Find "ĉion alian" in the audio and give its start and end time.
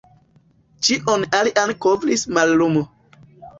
0.87-1.75